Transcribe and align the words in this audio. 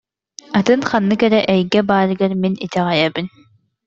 Атын 0.57 0.81
ханнык 0.89 1.21
эрэ 1.27 1.39
эйгэ 1.53 1.81
баарыгар 1.89 2.31
мин 2.41 2.53
итэҕэйэбин 2.65 3.27